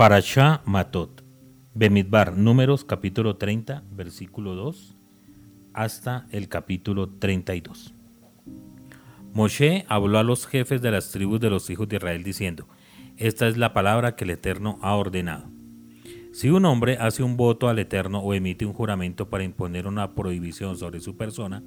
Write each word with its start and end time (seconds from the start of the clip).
Parashá 0.00 0.62
Matot. 0.64 1.22
Bemidbar, 1.74 2.34
números 2.34 2.86
capítulo 2.86 3.36
30, 3.36 3.84
versículo 3.90 4.54
2 4.54 4.96
hasta 5.74 6.26
el 6.30 6.48
capítulo 6.48 7.10
32. 7.10 7.92
Moshe 9.34 9.84
habló 9.88 10.16
a 10.16 10.22
los 10.22 10.46
jefes 10.46 10.80
de 10.80 10.90
las 10.90 11.10
tribus 11.10 11.38
de 11.38 11.50
los 11.50 11.68
hijos 11.68 11.86
de 11.86 11.96
Israel 11.96 12.22
diciendo, 12.24 12.66
Esta 13.18 13.46
es 13.46 13.58
la 13.58 13.74
palabra 13.74 14.16
que 14.16 14.24
el 14.24 14.30
Eterno 14.30 14.78
ha 14.80 14.94
ordenado. 14.94 15.50
Si 16.32 16.48
un 16.48 16.64
hombre 16.64 16.96
hace 16.98 17.22
un 17.22 17.36
voto 17.36 17.68
al 17.68 17.78
Eterno 17.78 18.20
o 18.20 18.32
emite 18.32 18.64
un 18.64 18.72
juramento 18.72 19.28
para 19.28 19.44
imponer 19.44 19.86
una 19.86 20.14
prohibición 20.14 20.78
sobre 20.78 21.00
su 21.00 21.18
persona, 21.18 21.62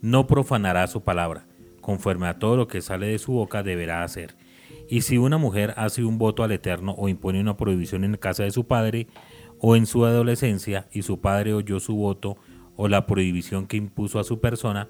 no 0.00 0.26
profanará 0.26 0.88
su 0.88 1.04
palabra, 1.04 1.46
conforme 1.80 2.26
a 2.26 2.40
todo 2.40 2.56
lo 2.56 2.66
que 2.66 2.82
sale 2.82 3.06
de 3.06 3.20
su 3.20 3.30
boca 3.30 3.62
deberá 3.62 4.02
hacer 4.02 4.34
y 4.88 5.02
si 5.02 5.18
una 5.18 5.38
mujer 5.38 5.74
hace 5.76 6.04
un 6.04 6.18
voto 6.18 6.42
al 6.42 6.52
Eterno 6.52 6.94
o 6.96 7.08
impone 7.08 7.40
una 7.40 7.56
prohibición 7.56 8.04
en 8.04 8.16
casa 8.16 8.44
de 8.44 8.50
su 8.50 8.66
padre 8.66 9.08
o 9.58 9.76
en 9.76 9.86
su 9.86 10.04
adolescencia 10.04 10.88
y 10.92 11.02
su 11.02 11.20
padre 11.20 11.54
oyó 11.54 11.80
su 11.80 11.96
voto 11.96 12.36
o 12.76 12.88
la 12.88 13.06
prohibición 13.06 13.66
que 13.66 13.76
impuso 13.76 14.18
a 14.18 14.24
su 14.24 14.40
persona, 14.40 14.88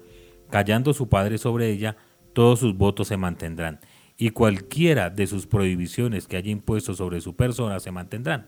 callando 0.49 0.93
su 0.93 1.07
padre 1.09 1.37
sobre 1.37 1.71
ella, 1.71 1.97
todos 2.33 2.59
sus 2.59 2.75
votos 2.75 3.07
se 3.07 3.17
mantendrán, 3.17 3.79
y 4.17 4.31
cualquiera 4.31 5.09
de 5.09 5.25
sus 5.25 5.47
prohibiciones 5.47 6.27
que 6.27 6.37
haya 6.37 6.51
impuesto 6.51 6.93
sobre 6.93 7.21
su 7.21 7.35
persona 7.35 7.79
se 7.79 7.91
mantendrán. 7.91 8.47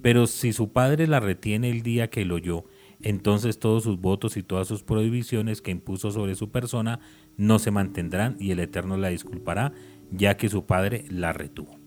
Pero 0.00 0.26
si 0.26 0.52
su 0.52 0.72
padre 0.72 1.06
la 1.06 1.20
retiene 1.20 1.70
el 1.70 1.82
día 1.82 2.10
que 2.10 2.24
lo 2.24 2.36
oyó, 2.36 2.64
entonces 3.02 3.58
todos 3.58 3.82
sus 3.82 4.00
votos 4.00 4.36
y 4.36 4.42
todas 4.42 4.68
sus 4.68 4.82
prohibiciones 4.82 5.60
que 5.60 5.70
impuso 5.70 6.12
sobre 6.12 6.34
su 6.34 6.50
persona 6.50 7.00
no 7.36 7.58
se 7.58 7.70
mantendrán 7.70 8.36
y 8.38 8.52
el 8.52 8.60
Eterno 8.60 8.96
la 8.96 9.08
disculpará 9.08 9.72
ya 10.12 10.36
que 10.36 10.48
su 10.48 10.66
padre 10.66 11.04
la 11.08 11.32
retuvo. 11.32 11.78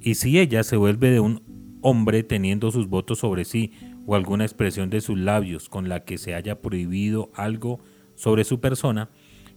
Y 0.00 0.14
si 0.14 0.38
ella 0.38 0.62
se 0.62 0.76
vuelve 0.76 1.10
de 1.10 1.20
un 1.20 1.42
hombre 1.82 2.22
teniendo 2.22 2.70
sus 2.70 2.88
votos 2.88 3.18
sobre 3.18 3.44
sí 3.44 3.72
o 4.06 4.14
alguna 4.14 4.44
expresión 4.44 4.90
de 4.90 5.00
sus 5.00 5.18
labios 5.18 5.68
con 5.68 5.88
la 5.88 6.04
que 6.04 6.18
se 6.18 6.34
haya 6.34 6.60
prohibido 6.60 7.30
algo 7.34 7.80
sobre 8.14 8.44
su 8.44 8.60
persona, 8.60 9.10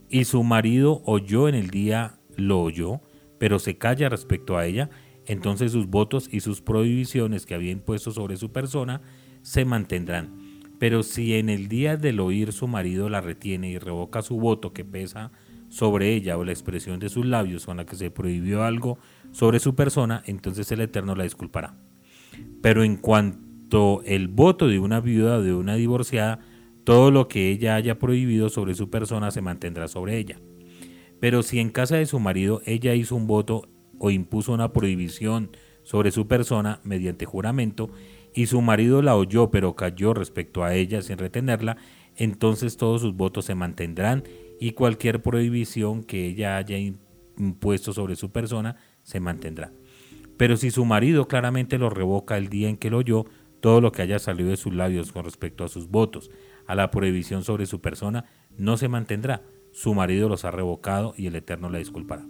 y 0.08 0.24
su 0.24 0.42
marido 0.44 1.00
oyó 1.06 1.48
en 1.48 1.54
el 1.54 1.70
día 1.70 2.18
lo 2.36 2.60
oyó, 2.60 3.00
pero 3.38 3.58
se 3.58 3.78
calla 3.78 4.10
respecto 4.10 4.58
a 4.58 4.66
ella, 4.66 4.90
entonces 5.26 5.72
sus 5.72 5.86
votos 5.86 6.28
y 6.30 6.40
sus 6.40 6.60
prohibiciones 6.60 7.46
que 7.46 7.54
había 7.54 7.70
impuesto 7.70 8.10
sobre 8.10 8.36
su 8.36 8.52
persona 8.52 9.00
se 9.40 9.64
mantendrán. 9.64 10.36
Pero 10.78 11.02
si 11.02 11.34
en 11.34 11.48
el 11.48 11.68
día 11.68 11.96
del 11.96 12.20
oír 12.20 12.52
su 12.52 12.66
marido 12.66 13.08
la 13.08 13.20
retiene 13.20 13.70
y 13.70 13.78
revoca 13.78 14.20
su 14.20 14.38
voto 14.38 14.72
que 14.72 14.84
pesa 14.84 15.32
sobre 15.72 16.14
ella 16.14 16.36
o 16.36 16.44
la 16.44 16.52
expresión 16.52 17.00
de 17.00 17.08
sus 17.08 17.24
labios 17.24 17.64
con 17.64 17.78
la 17.78 17.86
que 17.86 17.96
se 17.96 18.10
prohibió 18.10 18.62
algo 18.62 18.98
sobre 19.30 19.58
su 19.58 19.74
persona, 19.74 20.22
entonces 20.26 20.70
el 20.70 20.82
Eterno 20.82 21.14
la 21.14 21.24
disculpará. 21.24 21.78
Pero 22.60 22.84
en 22.84 22.98
cuanto 22.98 24.02
el 24.04 24.28
voto 24.28 24.68
de 24.68 24.78
una 24.78 25.00
viuda 25.00 25.38
o 25.38 25.42
de 25.42 25.54
una 25.54 25.76
divorciada, 25.76 26.40
todo 26.84 27.10
lo 27.10 27.26
que 27.26 27.48
ella 27.48 27.74
haya 27.74 27.98
prohibido 27.98 28.50
sobre 28.50 28.74
su 28.74 28.90
persona 28.90 29.30
se 29.30 29.40
mantendrá 29.40 29.88
sobre 29.88 30.18
ella. 30.18 30.38
Pero 31.20 31.42
si 31.42 31.58
en 31.58 31.70
casa 31.70 31.96
de 31.96 32.04
su 32.04 32.20
marido 32.20 32.60
ella 32.66 32.94
hizo 32.94 33.16
un 33.16 33.26
voto 33.26 33.66
o 33.98 34.10
impuso 34.10 34.52
una 34.52 34.74
prohibición 34.74 35.56
sobre 35.84 36.10
su 36.10 36.28
persona 36.28 36.80
mediante 36.84 37.24
juramento, 37.24 37.88
y 38.34 38.46
su 38.46 38.60
marido 38.60 39.00
la 39.00 39.16
oyó 39.16 39.50
pero 39.50 39.74
cayó 39.74 40.12
respecto 40.12 40.64
a 40.64 40.74
ella 40.74 41.00
sin 41.00 41.16
retenerla, 41.16 41.78
entonces 42.16 42.76
todos 42.76 43.00
sus 43.00 43.14
votos 43.14 43.46
se 43.46 43.54
mantendrán 43.54 44.24
y 44.62 44.74
cualquier 44.74 45.22
prohibición 45.22 46.04
que 46.04 46.24
ella 46.24 46.56
haya 46.56 46.78
impuesto 47.36 47.92
sobre 47.92 48.14
su 48.14 48.30
persona 48.30 48.76
se 49.02 49.18
mantendrá. 49.18 49.72
Pero 50.36 50.56
si 50.56 50.70
su 50.70 50.84
marido 50.84 51.26
claramente 51.26 51.78
lo 51.78 51.90
revoca 51.90 52.38
el 52.38 52.48
día 52.48 52.68
en 52.68 52.76
que 52.76 52.88
lo 52.88 52.98
oyó, 52.98 53.24
todo 53.58 53.80
lo 53.80 53.90
que 53.90 54.02
haya 54.02 54.20
salido 54.20 54.50
de 54.50 54.56
sus 54.56 54.72
labios 54.72 55.10
con 55.10 55.24
respecto 55.24 55.64
a 55.64 55.68
sus 55.68 55.88
votos, 55.88 56.30
a 56.68 56.76
la 56.76 56.92
prohibición 56.92 57.42
sobre 57.42 57.66
su 57.66 57.80
persona, 57.80 58.26
no 58.56 58.76
se 58.76 58.86
mantendrá. 58.86 59.42
Su 59.72 59.94
marido 59.94 60.28
los 60.28 60.44
ha 60.44 60.52
revocado 60.52 61.12
y 61.16 61.26
el 61.26 61.34
Eterno 61.34 61.68
la 61.68 61.78
disculpará. 61.78 62.24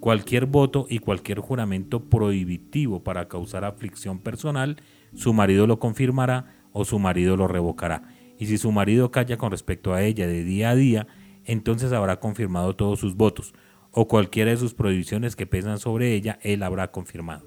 Cualquier 0.00 0.46
voto 0.46 0.88
y 0.90 0.98
cualquier 0.98 1.38
juramento 1.38 2.00
prohibitivo 2.10 3.04
para 3.04 3.28
causar 3.28 3.64
aflicción 3.64 4.18
personal, 4.18 4.82
su 5.14 5.32
marido 5.32 5.68
lo 5.68 5.78
confirmará 5.78 6.46
o 6.72 6.84
su 6.84 6.98
marido 6.98 7.36
lo 7.36 7.46
revocará. 7.46 8.08
Y 8.40 8.46
si 8.46 8.58
su 8.58 8.72
marido 8.72 9.12
calla 9.12 9.36
con 9.36 9.52
respecto 9.52 9.94
a 9.94 10.02
ella 10.02 10.26
de 10.26 10.42
día 10.42 10.70
a 10.70 10.74
día, 10.74 11.06
entonces 11.44 11.92
habrá 11.92 12.20
confirmado 12.20 12.76
todos 12.76 13.00
sus 13.00 13.16
votos, 13.16 13.54
o 13.92 14.06
cualquiera 14.08 14.50
de 14.50 14.56
sus 14.56 14.74
prohibiciones 14.74 15.36
que 15.36 15.46
pesan 15.46 15.78
sobre 15.78 16.14
ella, 16.14 16.38
él 16.42 16.62
habrá 16.62 16.90
confirmado, 16.90 17.46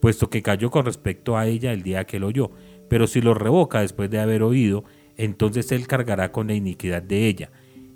puesto 0.00 0.30
que 0.30 0.42
cayó 0.42 0.70
con 0.70 0.84
respecto 0.84 1.36
a 1.36 1.46
ella 1.46 1.72
el 1.72 1.82
día 1.82 2.04
que 2.04 2.20
lo 2.20 2.28
oyó, 2.28 2.50
pero 2.88 3.06
si 3.06 3.20
lo 3.20 3.34
revoca 3.34 3.80
después 3.80 4.10
de 4.10 4.20
haber 4.20 4.42
oído, 4.42 4.84
entonces 5.16 5.72
él 5.72 5.86
cargará 5.86 6.32
con 6.32 6.48
la 6.48 6.54
iniquidad 6.54 7.02
de 7.02 7.26
ella. 7.26 7.50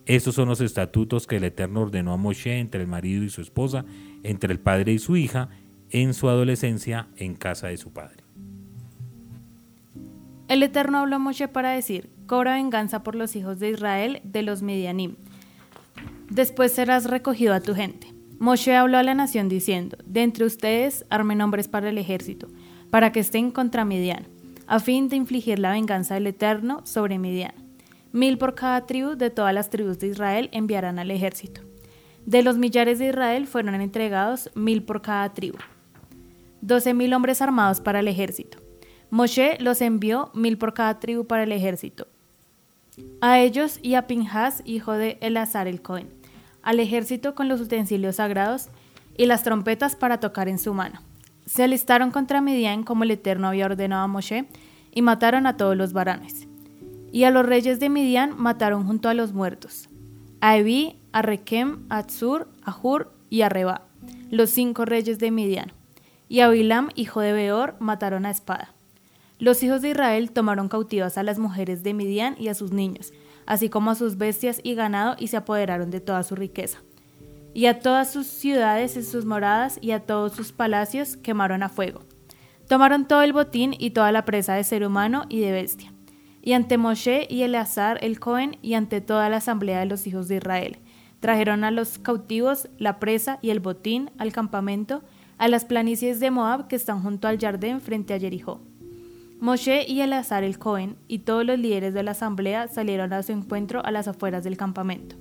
Estos 0.06 0.36
son 0.36 0.48
los 0.48 0.60
estatutos 0.60 1.26
que 1.26 1.36
el 1.36 1.44
Eterno 1.44 1.82
ordenó 1.82 2.12
a 2.12 2.16
Moshe 2.16 2.58
entre 2.58 2.82
el 2.82 2.86
marido 2.86 3.24
y 3.24 3.28
su 3.28 3.40
esposa, 3.40 3.84
entre 4.22 4.52
el 4.52 4.60
padre 4.60 4.92
y 4.92 4.98
su 4.98 5.16
hija, 5.16 5.48
en 5.90 6.14
su 6.14 6.28
adolescencia 6.28 7.08
en 7.16 7.34
casa 7.34 7.68
de 7.68 7.76
su 7.76 7.92
padre. 7.92 8.22
El 10.48 10.62
Eterno 10.62 10.98
habló 10.98 11.16
a 11.16 11.18
Moshe 11.18 11.48
para 11.48 11.70
decir, 11.70 12.08
cobra 12.26 12.54
venganza 12.54 13.02
por 13.02 13.14
los 13.14 13.36
hijos 13.36 13.58
de 13.58 13.70
Israel 13.70 14.20
de 14.24 14.42
los 14.42 14.62
Medianim. 14.62 15.16
Después 16.28 16.72
serás 16.72 17.04
recogido 17.04 17.54
a 17.54 17.60
tu 17.60 17.74
gente. 17.74 18.12
Moshe 18.38 18.74
habló 18.76 18.98
a 18.98 19.02
la 19.02 19.14
nación 19.14 19.48
diciendo, 19.48 19.96
de 20.04 20.22
entre 20.22 20.44
ustedes 20.44 21.06
armen 21.08 21.40
hombres 21.40 21.68
para 21.68 21.88
el 21.88 21.98
ejército, 21.98 22.48
para 22.90 23.10
que 23.12 23.20
estén 23.20 23.50
contra 23.50 23.84
Midian, 23.84 24.26
a 24.66 24.80
fin 24.80 25.08
de 25.08 25.16
infligir 25.16 25.58
la 25.58 25.70
venganza 25.70 26.14
del 26.14 26.26
Eterno 26.26 26.84
sobre 26.84 27.18
Midian. 27.18 27.54
Mil 28.12 28.38
por 28.38 28.54
cada 28.54 28.86
tribu 28.86 29.16
de 29.16 29.30
todas 29.30 29.54
las 29.54 29.70
tribus 29.70 29.98
de 29.98 30.08
Israel 30.08 30.48
enviarán 30.52 30.98
al 30.98 31.10
ejército. 31.10 31.62
De 32.26 32.42
los 32.42 32.58
millares 32.58 32.98
de 32.98 33.08
Israel 33.08 33.46
fueron 33.46 33.74
entregados 33.76 34.50
mil 34.54 34.82
por 34.82 35.00
cada 35.00 35.32
tribu. 35.32 35.58
Doce 36.60 36.92
mil 36.92 37.14
hombres 37.14 37.40
armados 37.40 37.80
para 37.80 38.00
el 38.00 38.08
ejército. 38.08 38.58
Moshe 39.10 39.56
los 39.60 39.80
envió 39.80 40.30
mil 40.34 40.58
por 40.58 40.74
cada 40.74 40.98
tribu 40.98 41.26
para 41.26 41.44
el 41.44 41.52
ejército. 41.52 42.08
A 43.20 43.40
ellos 43.40 43.78
y 43.82 43.94
a 43.94 44.06
Pinhas, 44.06 44.62
hijo 44.64 44.92
de 44.92 45.18
Elazar 45.20 45.66
el 45.66 45.82
Cohen, 45.82 46.08
al 46.62 46.80
ejército 46.80 47.34
con 47.34 47.48
los 47.48 47.60
utensilios 47.60 48.16
sagrados 48.16 48.68
y 49.16 49.26
las 49.26 49.42
trompetas 49.42 49.96
para 49.96 50.20
tocar 50.20 50.48
en 50.48 50.58
su 50.58 50.74
mano. 50.74 51.00
Se 51.44 51.64
alistaron 51.64 52.10
contra 52.10 52.40
Midian 52.40 52.82
como 52.82 53.04
el 53.04 53.10
Eterno 53.10 53.48
había 53.48 53.66
ordenado 53.66 54.04
a 54.04 54.08
Moshe 54.08 54.46
y 54.92 55.02
mataron 55.02 55.46
a 55.46 55.56
todos 55.56 55.76
los 55.76 55.92
varones. 55.92 56.48
Y 57.12 57.24
a 57.24 57.30
los 57.30 57.46
reyes 57.46 57.80
de 57.80 57.88
Midian 57.88 58.34
mataron 58.36 58.86
junto 58.86 59.08
a 59.08 59.14
los 59.14 59.32
muertos, 59.32 59.88
a 60.40 60.56
Evi, 60.56 60.98
a 61.12 61.22
Rekem, 61.22 61.86
a 61.88 62.02
Tzur, 62.02 62.48
a 62.62 62.76
Hur 62.76 63.12
y 63.30 63.42
a 63.42 63.48
Reba, 63.48 63.86
los 64.30 64.50
cinco 64.50 64.84
reyes 64.84 65.18
de 65.18 65.30
Midian. 65.30 65.72
Y 66.28 66.40
a 66.40 66.48
Bilam, 66.48 66.88
hijo 66.94 67.20
de 67.20 67.32
Beor, 67.32 67.76
mataron 67.78 68.26
a 68.26 68.30
espada. 68.30 68.75
Los 69.38 69.62
hijos 69.62 69.82
de 69.82 69.90
Israel 69.90 70.30
tomaron 70.30 70.68
cautivas 70.68 71.18
a 71.18 71.22
las 71.22 71.38
mujeres 71.38 71.82
de 71.82 71.92
Midian 71.92 72.36
y 72.38 72.48
a 72.48 72.54
sus 72.54 72.72
niños, 72.72 73.12
así 73.44 73.68
como 73.68 73.90
a 73.90 73.94
sus 73.94 74.16
bestias 74.16 74.60
y 74.62 74.74
ganado, 74.74 75.14
y 75.18 75.28
se 75.28 75.36
apoderaron 75.36 75.90
de 75.90 76.00
toda 76.00 76.22
su 76.22 76.36
riqueza. 76.36 76.78
Y 77.52 77.66
a 77.66 77.80
todas 77.80 78.10
sus 78.10 78.26
ciudades 78.26 78.96
y 78.96 79.02
sus 79.02 79.26
moradas 79.26 79.78
y 79.82 79.90
a 79.90 80.00
todos 80.00 80.32
sus 80.32 80.52
palacios 80.52 81.18
quemaron 81.18 81.62
a 81.62 81.68
fuego. 81.68 82.00
Tomaron 82.66 83.06
todo 83.06 83.22
el 83.22 83.34
botín 83.34 83.74
y 83.78 83.90
toda 83.90 84.10
la 84.10 84.24
presa 84.24 84.54
de 84.54 84.64
ser 84.64 84.86
humano 84.86 85.26
y 85.28 85.40
de 85.40 85.52
bestia. 85.52 85.92
Y 86.40 86.54
ante 86.54 86.78
Moshe 86.78 87.26
y 87.28 87.42
Eleazar 87.42 87.98
el 88.02 88.18
Cohen 88.18 88.56
y 88.62 88.74
ante 88.74 89.02
toda 89.02 89.28
la 89.28 89.36
asamblea 89.36 89.80
de 89.80 89.86
los 89.86 90.06
hijos 90.06 90.28
de 90.28 90.36
Israel, 90.36 90.78
trajeron 91.20 91.62
a 91.64 91.70
los 91.70 91.98
cautivos 91.98 92.68
la 92.78 92.98
presa 92.98 93.38
y 93.42 93.50
el 93.50 93.60
botín 93.60 94.10
al 94.16 94.32
campamento, 94.32 95.02
a 95.38 95.48
las 95.48 95.64
planicies 95.66 96.20
de 96.20 96.30
Moab 96.30 96.68
que 96.68 96.76
están 96.76 97.02
junto 97.02 97.28
al 97.28 97.38
jardín 97.38 97.80
frente 97.80 98.14
a 98.14 98.18
Jericó. 98.18 98.60
Moshe 99.38 99.84
y 99.86 100.00
Eleazar 100.00 100.44
el 100.44 100.58
Cohen 100.58 100.96
y 101.08 101.20
todos 101.20 101.44
los 101.44 101.58
líderes 101.58 101.92
de 101.92 102.02
la 102.02 102.12
asamblea 102.12 102.68
salieron 102.68 103.12
a 103.12 103.22
su 103.22 103.32
encuentro 103.32 103.84
a 103.84 103.90
las 103.90 104.08
afueras 104.08 104.44
del 104.44 104.56
campamento. 104.56 105.16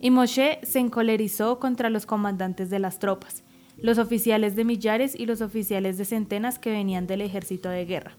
Y 0.00 0.10
Moshe 0.10 0.58
se 0.64 0.80
encolerizó 0.80 1.60
contra 1.60 1.88
los 1.88 2.04
comandantes 2.04 2.68
de 2.68 2.80
las 2.80 2.98
tropas, 2.98 3.44
los 3.78 3.98
oficiales 3.98 4.56
de 4.56 4.64
millares 4.64 5.14
y 5.14 5.26
los 5.26 5.40
oficiales 5.40 5.98
de 5.98 6.04
centenas 6.04 6.58
que 6.58 6.72
venían 6.72 7.06
del 7.06 7.20
ejército 7.20 7.68
de 7.68 7.84
guerra. 7.84 8.16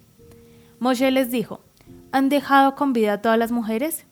Moshe 0.79 1.11
les 1.11 1.31
dijo, 1.31 1.61
¿han 2.13 2.29
dejado 2.29 2.75
con 2.75 2.93
vida 2.93 3.13
a 3.13 3.21
todas 3.21 3.37
las 3.37 3.51
mujeres? 3.51 4.05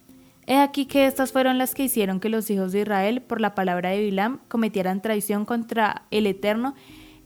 He 0.45 0.57
aquí 0.57 0.87
que 0.87 1.05
estas 1.05 1.31
fueron 1.31 1.57
las 1.57 1.73
que 1.73 1.85
hicieron 1.85 2.19
que 2.19 2.27
los 2.27 2.49
hijos 2.49 2.73
de 2.73 2.81
Israel, 2.81 3.21
por 3.21 3.39
la 3.39 3.55
palabra 3.55 3.91
de 3.91 4.01
Bilam, 4.01 4.41
cometieran 4.49 5.01
traición 5.01 5.45
contra 5.45 6.03
el 6.11 6.27
Eterno 6.27 6.75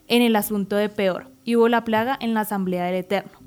en 0.07 0.21
el 0.21 0.35
asunto 0.35 0.75
de 0.75 0.89
Peor, 0.89 1.31
y 1.43 1.55
hubo 1.55 1.67
la 1.67 1.83
plaga 1.83 2.15
en 2.21 2.35
la 2.35 2.41
asamblea 2.41 2.85
del 2.85 2.95
Eterno. 2.95 3.46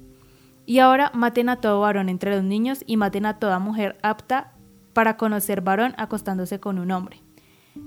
Y 0.71 0.79
ahora 0.79 1.11
maten 1.15 1.49
a 1.49 1.57
todo 1.57 1.81
varón 1.81 2.09
entre 2.09 2.31
los 2.31 2.45
niños 2.45 2.85
y 2.87 2.97
maten 2.97 3.27
a 3.27 3.41
toda 3.41 3.59
mujer 3.59 3.99
apta 4.05 4.53
para 4.93 5.17
conocer 5.17 5.63
varón 5.63 5.95
acostándose 5.97 6.61
con 6.61 6.79
un 6.79 6.93
hombre. 6.93 7.21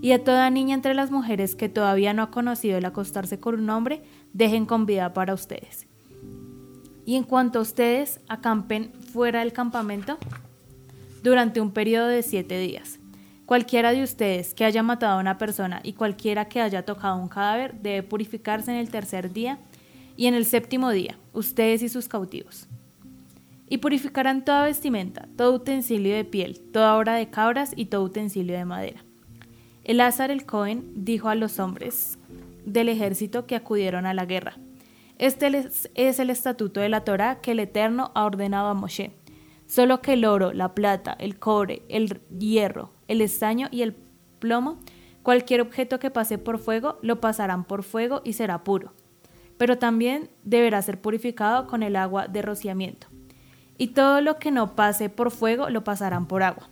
Y 0.01 0.11
a 0.11 0.21
toda 0.21 0.49
niña 0.49 0.75
entre 0.75 0.93
las 0.93 1.09
mujeres 1.09 1.55
que 1.55 1.69
todavía 1.69 2.13
no 2.13 2.23
ha 2.23 2.29
conocido 2.29 2.77
el 2.77 2.83
acostarse 2.83 3.39
con 3.39 3.57
un 3.57 3.69
hombre, 3.69 4.03
dejen 4.33 4.65
con 4.65 4.85
vida 4.85 5.13
para 5.13 5.33
ustedes. 5.33 5.87
Y 7.05 7.15
en 7.15 7.23
cuanto 7.23 7.59
a 7.59 7.61
ustedes 7.61 8.19
acampen 8.27 8.91
fuera 9.13 9.39
del 9.39 9.53
campamento 9.53 10.17
durante 11.23 11.61
un 11.61 11.71
periodo 11.71 12.07
de 12.07 12.21
siete 12.21 12.59
días. 12.59 12.99
Cualquiera 13.45 13.93
de 13.93 14.03
ustedes 14.03 14.53
que 14.53 14.65
haya 14.65 14.83
matado 14.83 15.17
a 15.17 15.21
una 15.21 15.37
persona 15.37 15.79
y 15.83 15.93
cualquiera 15.93 16.49
que 16.49 16.59
haya 16.59 16.83
tocado 16.83 17.15
un 17.15 17.29
cadáver 17.29 17.75
debe 17.75 18.03
purificarse 18.03 18.71
en 18.71 18.77
el 18.77 18.89
tercer 18.89 19.31
día 19.31 19.57
y 20.15 20.27
en 20.27 20.33
el 20.33 20.45
séptimo 20.45 20.91
día, 20.91 21.17
ustedes 21.33 21.81
y 21.81 21.89
sus 21.89 22.07
cautivos. 22.07 22.67
Y 23.69 23.77
purificarán 23.77 24.45
toda 24.45 24.65
vestimenta, 24.65 25.27
todo 25.35 25.53
utensilio 25.53 26.15
de 26.15 26.25
piel, 26.25 26.59
toda 26.59 26.97
obra 26.97 27.15
de 27.15 27.29
cabras 27.29 27.73
y 27.75 27.85
todo 27.85 28.03
utensilio 28.03 28.55
de 28.55 28.65
madera. 28.65 29.03
Elázar 29.83 30.31
el 30.31 30.45
Cohen 30.45 30.91
dijo 30.95 31.29
a 31.29 31.35
los 31.35 31.59
hombres 31.59 32.17
del 32.65 32.89
ejército 32.89 33.45
que 33.45 33.55
acudieron 33.55 34.05
a 34.05 34.13
la 34.13 34.25
guerra, 34.25 34.57
este 35.19 35.47
es 35.93 36.19
el 36.19 36.29
estatuto 36.29 36.79
de 36.79 36.89
la 36.89 37.03
Torá 37.03 37.39
que 37.39 37.51
el 37.51 37.59
Eterno 37.59 38.11
ha 38.15 38.25
ordenado 38.25 38.67
a 38.67 38.73
Moshe. 38.73 39.11
Solo 39.67 40.01
que 40.01 40.13
el 40.13 40.25
oro, 40.25 40.53
la 40.53 40.75
plata, 40.75 41.15
el 41.19 41.39
cobre, 41.39 41.83
el 41.87 42.19
hierro, 42.37 42.91
el 43.07 43.21
estaño 43.21 43.67
y 43.71 43.83
el 43.83 43.95
plomo, 44.39 44.79
cualquier 45.21 45.61
objeto 45.61 45.99
que 45.99 46.11
pase 46.11 46.37
por 46.37 46.57
fuego, 46.59 46.97
lo 47.01 47.21
pasarán 47.21 47.63
por 47.63 47.83
fuego 47.83 48.21
y 48.25 48.33
será 48.33 48.63
puro. 48.63 48.93
Pero 49.63 49.77
también 49.77 50.29
deberá 50.43 50.81
ser 50.81 50.99
purificado 50.99 51.67
con 51.67 51.83
el 51.83 51.95
agua 51.95 52.27
de 52.27 52.41
rociamiento. 52.41 53.07
Y 53.77 53.93
todo 53.93 54.19
lo 54.19 54.37
que 54.37 54.51
no 54.51 54.75
pase 54.75 55.07
por 55.07 55.31
fuego, 55.31 55.69
lo 55.69 55.85
pasarán 55.85 56.27
por 56.27 56.43
agua. 56.43 56.67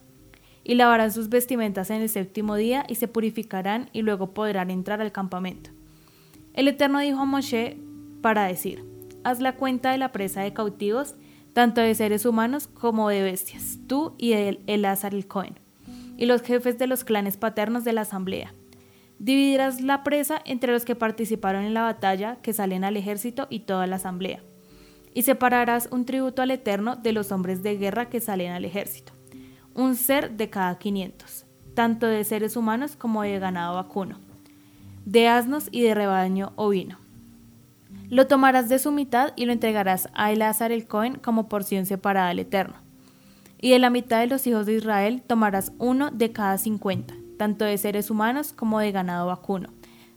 Y 0.65 0.75
lavarán 0.75 1.13
sus 1.13 1.29
vestimentas 1.29 1.89
en 1.89 2.01
el 2.01 2.09
séptimo 2.09 2.57
día 2.57 2.83
y 2.89 2.95
se 2.95 3.07
purificarán 3.07 3.89
y 3.93 4.01
luego 4.01 4.33
podrán 4.33 4.69
entrar 4.69 4.99
al 4.99 5.13
campamento. 5.13 5.69
El 6.53 6.67
Eterno 6.67 6.99
dijo 6.99 7.21
a 7.21 7.25
Moshe, 7.25 7.77
para 8.21 8.43
decir, 8.43 8.83
haz 9.23 9.39
la 9.39 9.55
cuenta 9.55 9.93
de 9.93 9.97
la 9.97 10.11
presa 10.11 10.41
de 10.41 10.51
cautivos, 10.51 11.15
tanto 11.53 11.79
de 11.79 11.95
seres 11.95 12.25
humanos 12.25 12.67
como 12.67 13.07
de 13.07 13.23
bestias, 13.23 13.79
tú 13.88 14.15
y 14.17 14.33
el 14.33 14.59
Elazar 14.67 15.15
el 15.15 15.27
Cohen, 15.27 15.57
y 16.17 16.25
los 16.25 16.41
jefes 16.41 16.77
de 16.77 16.88
los 16.88 17.05
clanes 17.05 17.38
paternos 17.38 17.85
de 17.85 17.93
la 17.93 18.01
asamblea. 18.01 18.53
Dividirás 19.23 19.81
la 19.81 20.03
presa 20.03 20.41
entre 20.45 20.73
los 20.73 20.83
que 20.83 20.95
participaron 20.95 21.63
en 21.63 21.73
la 21.73 21.83
batalla, 21.83 22.38
que 22.41 22.53
salen 22.53 22.83
al 22.83 22.97
ejército 22.97 23.47
y 23.50 23.62
toda 23.62 23.85
la 23.85 23.97
asamblea. 23.97 24.41
Y 25.13 25.21
separarás 25.23 25.89
un 25.91 26.06
tributo 26.06 26.41
al 26.41 26.51
Eterno 26.51 26.95
de 26.95 27.13
los 27.13 27.31
hombres 27.31 27.62
de 27.62 27.77
guerra 27.77 28.09
que 28.09 28.19
salen 28.19 28.51
al 28.51 28.65
ejército, 28.65 29.13
un 29.75 29.95
ser 29.95 30.31
de 30.31 30.50
cada 30.50 30.79
quinientos, 30.79 31.45
tanto 31.75 32.07
de 32.07 32.23
seres 32.23 32.56
humanos 32.56 32.95
como 32.95 33.21
de 33.21 33.38
ganado 33.38 33.75
vacuno, 33.75 34.19
de 35.06 35.27
asnos 35.27 35.69
y 35.71 35.83
de 35.83 35.94
rebaño 35.94 36.53
ovino 36.56 37.01
lo 38.12 38.27
tomarás 38.27 38.67
de 38.67 38.77
su 38.77 38.91
mitad 38.91 39.31
y 39.38 39.45
lo 39.45 39.53
entregarás 39.53 40.09
a 40.13 40.33
Elazar 40.33 40.74
el 40.74 40.85
Cohen 40.85 41.15
como 41.15 41.47
porción 41.47 41.85
separada 41.85 42.27
al 42.27 42.39
Eterno. 42.39 42.75
Y 43.62 43.71
de 43.71 43.79
la 43.79 43.89
mitad 43.89 44.19
de 44.19 44.27
los 44.27 44.45
hijos 44.47 44.65
de 44.65 44.74
Israel 44.74 45.24
tomarás 45.25 45.71
uno 45.77 46.12
de 46.12 46.33
cada 46.33 46.57
cincuenta, 46.57 47.13
tanto 47.41 47.65
de 47.65 47.75
seres 47.79 48.11
humanos 48.11 48.53
como 48.53 48.79
de 48.79 48.91
ganado 48.91 49.25
vacuno, 49.25 49.69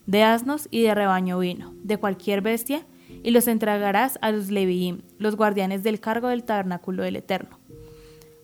de 0.05 0.23
asnos 0.23 0.69
y 0.71 0.82
de 0.82 0.94
rebaño 0.94 1.38
vino, 1.38 1.73
de 1.82 1.97
cualquier 1.97 2.43
bestia, 2.43 2.85
y 3.23 3.31
los 3.31 3.49
entregarás 3.49 4.19
a 4.21 4.31
los 4.31 4.50
Leviim, 4.50 5.00
los 5.17 5.35
guardianes 5.35 5.82
del 5.82 6.00
cargo 6.00 6.29
del 6.29 6.44
tabernáculo 6.44 7.03
del 7.03 7.17
Eterno. 7.17 7.59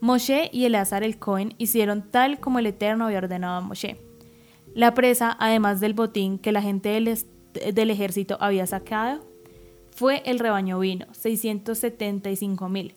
Moshe 0.01 0.49
y 0.51 0.65
Eleazar 0.65 1.03
el 1.03 1.19
Cohen 1.19 1.55
hicieron 1.59 2.11
tal 2.11 2.41
como 2.41 2.59
el 2.59 2.65
Eterno 2.69 3.05
había 3.05 3.19
ordenado 3.19 3.59
a 3.59 3.61
Moshe. 3.61 4.01
La 4.75 4.95
presa, 4.95 5.37
además 5.39 5.81
del 5.81 5.93
botín 5.93 6.39
que 6.39 6.51
la 6.51 6.63
gente 6.63 6.89
del, 6.89 7.19
del 7.75 7.91
ejército 7.91 8.39
había 8.41 8.67
sacado, 8.67 9.21
fue 9.91 10.23
el 10.25 10.39
rebaño 10.39 10.79
vino, 10.79 11.05
675 11.13 12.67
mil, 12.71 12.95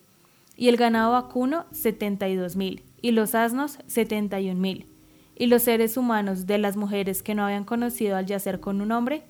y 0.56 0.70
el 0.70 0.78
ganado 0.78 1.12
vacuno, 1.12 1.66
72 1.72 2.56
mil, 2.56 2.84
y 3.02 3.12
los 3.12 3.36
asnos, 3.36 3.80
71 3.88 4.58
mil, 4.58 4.88
y 5.36 5.48
los 5.48 5.64
seres 5.64 5.98
humanos 5.98 6.46
de 6.46 6.58
las 6.58 6.76
mujeres 6.76 7.24
que 7.24 7.36
no 7.36 7.46
habían 7.46 7.64
conocido 7.64 8.18
al 8.18 8.26
yacer 8.26 8.60
con 8.60 8.82
un 8.82 8.92
hombre, 8.92 9.24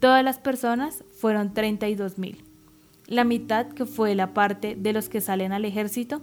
todas 0.00 0.24
las 0.24 0.38
personas 0.38 1.04
fueron 1.20 1.54
32 1.54 2.18
mil. 2.18 2.44
La 3.06 3.24
mitad, 3.24 3.68
que 3.68 3.84
fue 3.84 4.14
la 4.14 4.34
parte 4.34 4.74
de 4.74 4.92
los 4.92 5.08
que 5.08 5.20
salen 5.20 5.52
al 5.52 5.64
ejército, 5.64 6.22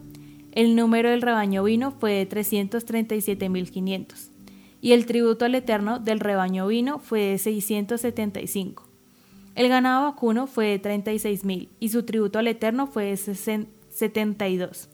el 0.52 0.76
número 0.76 1.10
del 1.10 1.22
rebaño 1.22 1.64
vino 1.64 1.92
fue 1.92 2.14
de 2.14 2.28
337.500 2.28 4.30
y 4.82 4.94
el 4.94 5.06
tributo 5.06 5.46
al 5.46 5.56
Eterno 5.56 6.00
del 6.00 6.20
rebaño 6.20 6.68
vino 6.68 7.00
fue 7.00 7.22
de 7.22 7.38
675. 7.38 8.88
El 9.56 9.68
ganado 9.68 10.06
vacuno 10.06 10.48
fue 10.48 10.68
de 10.68 10.80
36 10.80 11.44
mil 11.44 11.70
y 11.80 11.90
su 11.90 12.04
tributo 12.04 12.40
al 12.40 12.48
Eterno 12.48 12.88
fue 12.88 13.06
de 13.06 13.18
72. 13.18 14.90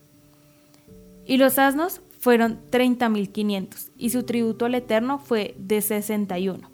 Y 1.27 1.37
los 1.37 1.59
asnos 1.59 2.01
fueron 2.25 2.57
30.500 2.71 3.91
y 3.99 4.09
su 4.09 4.23
tributo 4.23 4.65
al 4.65 4.73
Eterno 4.73 5.19
fue 5.19 5.53
de 5.59 5.79
61. 5.79 6.71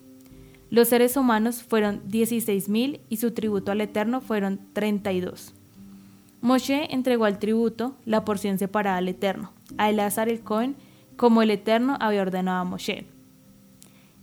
Los 0.69 0.87
seres 0.87 1.17
humanos 1.17 1.61
fueron 1.61 2.01
16.000 2.07 3.01
y 3.09 3.17
su 3.17 3.31
tributo 3.31 3.73
al 3.73 3.81
Eterno 3.81 4.21
fueron 4.21 4.61
32. 4.71 5.53
Moshe 6.39 6.87
entregó 6.95 7.25
al 7.25 7.37
tributo 7.37 7.97
la 8.05 8.23
porción 8.23 8.59
separada 8.59 8.95
al 8.95 9.09
Eterno, 9.09 9.51
a 9.77 9.89
Elazar 9.89 10.29
el 10.29 10.39
Cohen, 10.39 10.77
como 11.17 11.41
el 11.41 11.51
Eterno 11.51 11.97
había 11.99 12.21
ordenado 12.21 12.61
a 12.61 12.63
Moshe. 12.63 13.03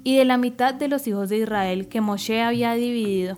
Y 0.04 0.16
de 0.16 0.24
la 0.24 0.38
mitad 0.38 0.72
de 0.72 0.88
los 0.88 1.06
hijos 1.06 1.28
de 1.28 1.40
Israel 1.40 1.88
que 1.88 2.00
Moshe 2.00 2.40
había 2.40 2.72
dividido 2.72 3.36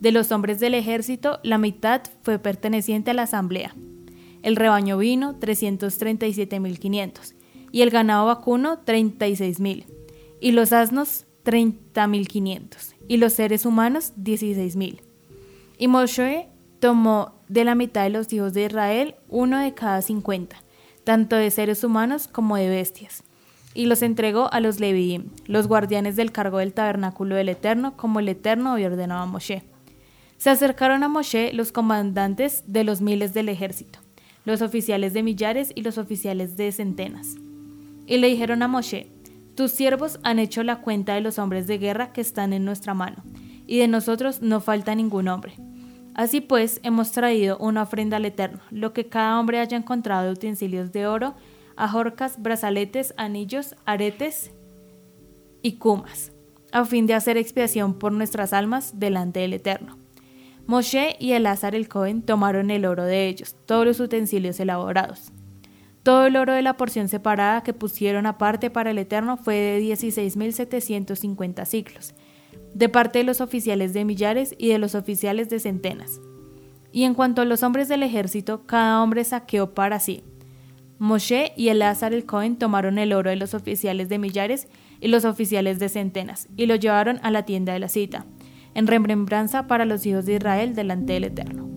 de 0.00 0.12
los 0.12 0.32
hombres 0.32 0.60
del 0.60 0.74
ejército, 0.74 1.40
la 1.44 1.56
mitad 1.56 2.02
fue 2.24 2.38
perteneciente 2.38 3.12
a 3.12 3.14
la 3.14 3.22
asamblea. 3.22 3.74
El 4.42 4.56
rebaño 4.56 4.98
vino, 4.98 5.38
337.500, 5.38 7.34
y 7.70 7.82
el 7.82 7.90
ganado 7.90 8.26
vacuno, 8.26 8.84
36.000, 8.84 9.86
y 10.40 10.52
los 10.52 10.72
asnos, 10.72 11.26
30.500, 11.44 12.94
y 13.08 13.16
los 13.16 13.32
seres 13.32 13.64
humanos, 13.64 14.12
16.000. 14.16 15.00
Y 15.78 15.88
Moshe 15.88 16.48
tomó 16.80 17.34
de 17.48 17.64
la 17.64 17.74
mitad 17.74 18.02
de 18.02 18.10
los 18.10 18.32
hijos 18.32 18.54
de 18.54 18.64
Israel 18.66 19.14
uno 19.28 19.58
de 19.58 19.74
cada 19.74 20.02
cincuenta, 20.02 20.56
tanto 21.04 21.36
de 21.36 21.50
seres 21.50 21.84
humanos 21.84 22.28
como 22.28 22.56
de 22.56 22.68
bestias, 22.68 23.22
y 23.74 23.86
los 23.86 24.02
entregó 24.02 24.52
a 24.52 24.60
los 24.60 24.80
Leviim, 24.80 25.30
los 25.46 25.66
guardianes 25.68 26.16
del 26.16 26.32
cargo 26.32 26.58
del 26.58 26.74
tabernáculo 26.74 27.36
del 27.36 27.48
Eterno, 27.48 27.96
como 27.96 28.20
el 28.20 28.28
Eterno 28.28 28.72
había 28.72 28.88
ordenado 28.88 29.22
a 29.22 29.26
Moshe. 29.26 29.62
Se 30.36 30.50
acercaron 30.50 31.04
a 31.04 31.08
Moshe 31.08 31.52
los 31.52 31.72
comandantes 31.72 32.64
de 32.66 32.84
los 32.84 33.00
miles 33.00 33.32
del 33.32 33.48
ejército, 33.48 34.00
los 34.44 34.62
oficiales 34.62 35.12
de 35.12 35.22
millares 35.22 35.72
y 35.74 35.82
los 35.82 35.98
oficiales 35.98 36.56
de 36.56 36.72
centenas. 36.72 37.36
Y 38.06 38.18
le 38.18 38.28
dijeron 38.28 38.62
a 38.62 38.68
Moshe, 38.68 39.08
tus 39.54 39.70
siervos 39.70 40.18
han 40.22 40.38
hecho 40.38 40.62
la 40.62 40.80
cuenta 40.80 41.14
de 41.14 41.20
los 41.20 41.38
hombres 41.38 41.66
de 41.66 41.78
guerra 41.78 42.12
que 42.12 42.20
están 42.20 42.52
en 42.52 42.64
nuestra 42.64 42.94
mano, 42.94 43.22
y 43.66 43.78
de 43.78 43.88
nosotros 43.88 44.42
no 44.42 44.60
falta 44.60 44.94
ningún 44.94 45.28
hombre. 45.28 45.54
Así 46.14 46.40
pues, 46.40 46.80
hemos 46.82 47.12
traído 47.12 47.56
una 47.58 47.82
ofrenda 47.82 48.18
al 48.18 48.24
Eterno, 48.24 48.60
lo 48.70 48.92
que 48.92 49.06
cada 49.06 49.38
hombre 49.38 49.60
haya 49.60 49.76
encontrado 49.76 50.32
utensilios 50.32 50.92
de 50.92 51.06
oro, 51.06 51.34
ajorcas, 51.76 52.40
brazaletes, 52.40 53.14
anillos, 53.16 53.76
aretes 53.86 54.52
y 55.62 55.72
cumas, 55.72 56.32
a 56.70 56.84
fin 56.84 57.06
de 57.06 57.14
hacer 57.14 57.36
expiación 57.36 57.94
por 57.94 58.12
nuestras 58.12 58.52
almas 58.52 58.98
delante 58.98 59.40
del 59.40 59.54
Eterno. 59.54 60.01
Moshe 60.66 61.16
y 61.18 61.32
Elazar 61.32 61.74
el 61.74 61.88
Cohen 61.88 62.22
tomaron 62.22 62.70
el 62.70 62.86
oro 62.86 63.04
de 63.04 63.26
ellos, 63.26 63.56
todos 63.66 63.84
los 63.84 64.00
utensilios 64.00 64.60
elaborados. 64.60 65.32
Todo 66.02 66.26
el 66.26 66.36
oro 66.36 66.52
de 66.52 66.62
la 66.62 66.76
porción 66.76 67.08
separada 67.08 67.62
que 67.62 67.72
pusieron 67.72 68.26
aparte 68.26 68.70
para 68.70 68.90
el 68.90 68.98
Eterno 68.98 69.36
fue 69.36 69.54
de 69.54 69.80
16.750 69.80 71.64
ciclos, 71.66 72.14
de 72.74 72.88
parte 72.88 73.18
de 73.18 73.24
los 73.24 73.40
oficiales 73.40 73.92
de 73.92 74.04
millares 74.04 74.54
y 74.56 74.68
de 74.68 74.78
los 74.78 74.94
oficiales 74.94 75.48
de 75.50 75.60
centenas. 75.60 76.20
Y 76.92 77.04
en 77.04 77.14
cuanto 77.14 77.42
a 77.42 77.44
los 77.44 77.62
hombres 77.62 77.88
del 77.88 78.02
ejército, 78.02 78.66
cada 78.66 79.02
hombre 79.02 79.24
saqueó 79.24 79.74
para 79.74 79.98
sí. 80.00 80.22
Moshe 80.98 81.52
y 81.56 81.68
Elazar 81.68 82.14
el 82.14 82.24
Cohen 82.24 82.56
tomaron 82.56 82.98
el 82.98 83.12
oro 83.12 83.30
de 83.30 83.36
los 83.36 83.54
oficiales 83.54 84.08
de 84.08 84.18
millares 84.18 84.68
y 85.00 85.08
los 85.08 85.24
oficiales 85.24 85.80
de 85.80 85.88
centenas, 85.88 86.48
y 86.56 86.66
lo 86.66 86.76
llevaron 86.76 87.18
a 87.22 87.32
la 87.32 87.44
tienda 87.44 87.72
de 87.72 87.80
la 87.80 87.88
cita 87.88 88.26
en 88.74 88.86
remembranza 88.86 89.66
para 89.66 89.84
los 89.84 90.06
hijos 90.06 90.26
de 90.26 90.34
Israel 90.34 90.74
delante 90.74 91.14
del 91.14 91.24
Eterno. 91.24 91.68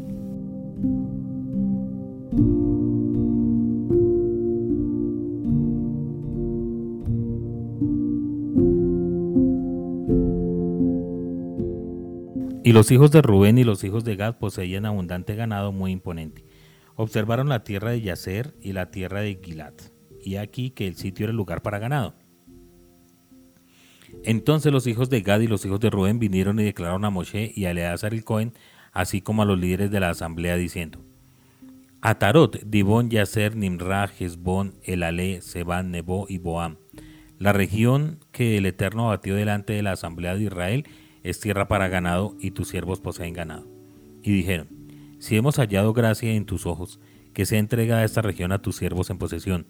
Y 12.66 12.72
los 12.72 12.90
hijos 12.90 13.12
de 13.12 13.22
Rubén 13.22 13.60
y 13.60 13.64
los 13.64 13.84
hijos 13.84 14.04
de 14.04 14.16
Gad 14.16 14.40
poseían 14.40 14.88
abundante 14.88 15.36
ganado 15.36 15.72
muy 15.72 15.92
imponente. 15.92 16.44
Observaron 16.96 17.48
la 17.48 17.64
tierra 17.64 17.92
de 17.92 18.02
Yacer 18.02 18.56
y 18.60 18.74
la 18.74 18.90
tierra 18.90 19.22
de 19.22 19.40
Gilad, 19.44 19.74
y 20.24 20.38
aquí 20.38 20.72
que 20.72 20.88
el 20.88 20.96
sitio 20.96 21.26
era 21.26 21.32
el 21.32 21.38
lugar 21.38 21.62
para 21.62 21.78
ganado. 21.78 22.16
Entonces 24.24 24.72
los 24.72 24.88
hijos 24.88 25.10
de 25.10 25.22
Gad 25.22 25.42
y 25.42 25.48
los 25.48 25.66
hijos 25.66 25.80
de 25.80 25.90
Rubén 25.90 26.20
vinieron 26.20 26.60
y 26.60 26.64
declararon 26.64 27.06
a 27.06 27.10
Moshe 27.10 27.52
y 27.56 27.66
a 27.66 27.72
Eleazar 27.72 28.14
el 28.14 28.24
Cohen 28.24 28.54
así 28.96 29.22
como 29.22 29.44
a 29.44 29.46
los 29.46 29.60
líderes 29.60 29.92
de 29.92 30.00
la 30.00 30.10
asamblea, 30.10 30.56
diciendo, 30.56 31.00
Atarot, 32.02 32.62
Dibón, 32.64 33.10
Yacer, 33.10 33.56
Nimra, 33.56 34.10
Hezbón, 34.18 34.76
Elalé, 34.84 35.42
Seban, 35.42 35.92
Nebo 35.92 36.28
y 36.30 36.38
Boam. 36.38 36.78
La 37.38 37.52
región 37.52 38.20
que 38.32 38.58
el 38.58 38.66
Eterno 38.66 39.08
batió 39.08 39.36
delante 39.36 39.74
de 39.74 39.84
la 39.84 39.92
asamblea 39.92 40.36
de 40.36 40.46
Israel 40.46 40.88
es 41.24 41.42
tierra 41.42 41.68
para 41.68 41.90
ganado 41.90 42.38
y 42.40 42.52
tus 42.52 42.70
siervos 42.70 43.02
poseen 43.02 43.34
ganado. 43.34 43.68
Y 44.24 44.32
dijeron, 44.32 44.70
si 45.20 45.36
hemos 45.36 45.58
hallado 45.58 45.92
gracia 45.92 46.32
en 46.32 46.46
tus 46.46 46.66
ojos, 46.66 47.02
que 47.34 47.46
sea 47.46 47.60
entregada 47.60 48.06
esta 48.06 48.22
región 48.22 48.54
a 48.54 48.62
tus 48.62 48.78
siervos 48.78 49.10
en 49.10 49.18
posesión, 49.18 49.68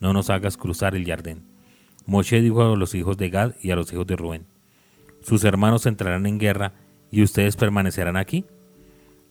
no 0.00 0.12
nos 0.12 0.28
hagas 0.28 0.58
cruzar 0.58 0.94
el 0.94 1.06
Jardín. 1.06 1.44
Moshe 2.06 2.40
dijo 2.40 2.62
a 2.62 2.76
los 2.76 2.94
hijos 2.94 3.16
de 3.16 3.30
Gad 3.30 3.54
y 3.60 3.70
a 3.70 3.76
los 3.76 3.92
hijos 3.92 4.06
de 4.06 4.16
Rubén, 4.16 4.46
sus 5.20 5.44
hermanos 5.44 5.86
entrarán 5.86 6.26
en 6.26 6.38
guerra 6.38 6.74
y 7.10 7.22
ustedes 7.22 7.56
permanecerán 7.56 8.16
aquí. 8.16 8.44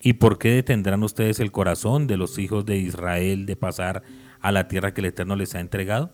¿Y 0.02 0.14
por 0.14 0.38
qué 0.38 0.50
detendrán 0.50 1.02
ustedes 1.04 1.40
el 1.40 1.52
corazón 1.52 2.06
de 2.06 2.18
los 2.18 2.38
hijos 2.38 2.66
de 2.66 2.78
Israel 2.78 3.46
de 3.46 3.56
pasar 3.56 4.04
a 4.42 4.52
la 4.52 4.68
tierra 4.68 4.94
que 4.94 5.02
el 5.02 5.08
Eterno 5.08 5.36
les 5.36 5.56
ha 5.56 5.62
entregado? 5.62 6.12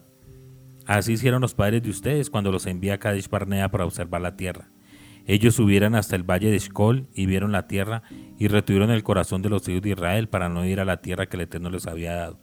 Así 0.85 1.13
hicieron 1.13 1.41
los 1.41 1.55
padres 1.55 1.83
de 1.83 1.89
ustedes 1.89 2.29
cuando 2.29 2.51
los 2.51 2.65
envía 2.67 2.95
a 2.95 2.97
Kadesh 2.99 3.29
Barnea 3.29 3.69
para 3.69 3.85
observar 3.85 4.21
la 4.21 4.37
tierra. 4.37 4.69
Ellos 5.25 5.55
subieron 5.55 5.95
hasta 5.95 6.15
el 6.15 6.23
valle 6.23 6.49
de 6.49 6.59
Shkol 6.59 7.07
y 7.13 7.25
vieron 7.25 7.51
la 7.51 7.67
tierra 7.67 8.03
y 8.37 8.47
retuvieron 8.47 8.89
el 8.91 9.03
corazón 9.03 9.41
de 9.41 9.49
los 9.49 9.67
hijos 9.67 9.81
de 9.81 9.89
Israel 9.89 10.29
para 10.29 10.49
no 10.49 10.65
ir 10.65 10.79
a 10.79 10.85
la 10.85 11.01
tierra 11.01 11.27
que 11.27 11.37
el 11.37 11.41
Eterno 11.41 11.69
les 11.69 11.87
había 11.87 12.13
dado. 12.13 12.39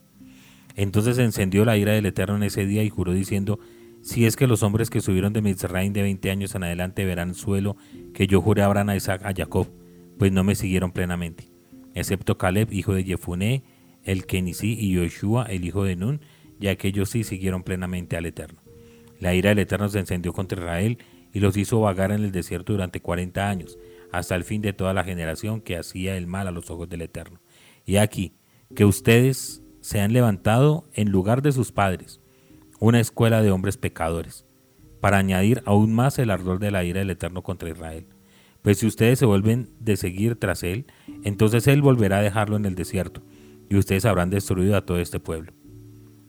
Entonces 0.75 1.17
encendió 1.17 1.65
la 1.65 1.77
ira 1.77 1.93
del 1.93 2.05
Eterno 2.05 2.37
en 2.37 2.43
ese 2.43 2.65
día 2.65 2.83
y 2.83 2.89
juró 2.89 3.13
diciendo, 3.13 3.59
si 4.01 4.25
es 4.25 4.35
que 4.35 4.47
los 4.47 4.63
hombres 4.63 4.89
que 4.89 5.01
subieron 5.01 5.33
de 5.33 5.41
Mizraim 5.41 5.93
de 5.93 6.01
20 6.01 6.31
años 6.31 6.55
en 6.55 6.63
adelante 6.63 7.05
verán 7.05 7.35
suelo 7.35 7.75
que 8.13 8.27
yo 8.27 8.41
juré 8.41 8.61
a 8.61 8.65
Abraham, 8.65 8.89
a 8.89 8.95
Isaac, 8.95 9.21
a 9.25 9.33
Jacob, 9.35 9.67
pues 10.17 10.31
no 10.31 10.43
me 10.43 10.55
siguieron 10.55 10.91
plenamente, 10.91 11.51
excepto 11.93 12.37
Caleb, 12.37 12.71
hijo 12.71 12.93
de 12.93 13.03
Jefuné, 13.03 13.63
el 14.03 14.25
Kenisi 14.25 14.77
y 14.79 14.93
Yoshua, 14.93 15.45
el 15.45 15.65
hijo 15.65 15.83
de 15.83 15.95
Nun, 15.95 16.21
ya 16.59 16.75
que 16.75 16.89
ellos 16.89 17.09
sí 17.09 17.23
siguieron 17.23 17.63
plenamente 17.63 18.17
al 18.17 18.25
Eterno. 18.25 18.61
La 19.19 19.35
ira 19.35 19.49
del 19.49 19.59
Eterno 19.59 19.89
se 19.89 19.99
encendió 19.99 20.33
contra 20.33 20.59
Israel 20.59 20.97
y 21.33 21.39
los 21.39 21.57
hizo 21.57 21.79
vagar 21.81 22.11
en 22.11 22.23
el 22.23 22.31
desierto 22.31 22.73
durante 22.73 23.01
40 23.01 23.49
años, 23.49 23.77
hasta 24.11 24.35
el 24.35 24.43
fin 24.43 24.61
de 24.61 24.73
toda 24.73 24.93
la 24.93 25.03
generación 25.03 25.61
que 25.61 25.77
hacía 25.77 26.17
el 26.17 26.27
mal 26.27 26.47
a 26.47 26.51
los 26.51 26.69
ojos 26.71 26.89
del 26.89 27.01
Eterno. 27.01 27.39
Y 27.85 27.97
aquí, 27.97 28.33
que 28.75 28.85
ustedes 28.85 29.61
se 29.81 30.01
han 30.01 30.13
levantado 30.13 30.89
en 30.93 31.11
lugar 31.11 31.41
de 31.41 31.51
sus 31.51 31.71
padres, 31.71 32.21
una 32.79 32.99
escuela 32.99 33.41
de 33.41 33.51
hombres 33.51 33.77
pecadores, 33.77 34.45
para 35.01 35.17
añadir 35.17 35.61
aún 35.65 35.93
más 35.93 36.19
el 36.19 36.29
ardor 36.29 36.59
de 36.59 36.71
la 36.71 36.83
ira 36.83 36.99
del 36.99 37.09
Eterno 37.09 37.41
contra 37.41 37.69
Israel. 37.69 38.05
Pues 38.61 38.79
si 38.79 38.87
ustedes 38.87 39.19
se 39.19 39.25
vuelven 39.25 39.69
de 39.79 39.97
seguir 39.97 40.35
tras 40.35 40.63
él, 40.63 40.85
entonces 41.23 41.67
él 41.67 41.81
volverá 41.81 42.17
a 42.19 42.21
dejarlo 42.21 42.57
en 42.57 42.65
el 42.65 42.75
desierto, 42.75 43.21
y 43.69 43.75
ustedes 43.75 44.05
habrán 44.05 44.29
destruido 44.29 44.75
a 44.75 44.85
todo 44.85 44.99
este 44.99 45.19
pueblo. 45.19 45.53